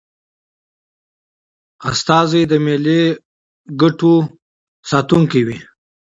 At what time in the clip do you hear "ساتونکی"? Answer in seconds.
4.91-5.41